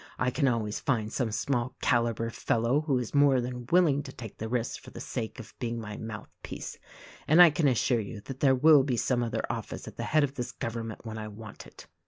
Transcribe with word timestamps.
I 0.17 0.31
can 0.31 0.47
always 0.47 0.79
find 0.79 1.13
some 1.13 1.31
small 1.31 1.75
calibre 1.79 2.31
fellow 2.31 2.81
who 2.81 2.97
is 2.97 3.13
more 3.13 3.39
than 3.39 3.67
willing 3.67 4.01
to 4.01 4.11
take 4.11 4.39
the 4.39 4.49
risks 4.49 4.75
for 4.75 4.89
the 4.89 4.99
sake 4.99 5.39
of 5.39 5.53
being 5.59 5.79
my 5.79 5.95
mouthpiece; 5.95 6.79
and 7.27 7.39
I 7.39 7.51
can 7.51 7.67
assure 7.67 7.99
you 7.99 8.19
that 8.21 8.39
there 8.39 8.55
will 8.55 8.81
be 8.81 8.97
some 8.97 9.21
other 9.21 9.45
office 9.47 9.87
at 9.87 9.97
the 9.97 10.05
head 10.09 10.23
of 10.23 10.33
this 10.33 10.53
government 10.53 11.05
when 11.05 11.19
I 11.19 11.27
want 11.27 11.67
it. 11.67 11.85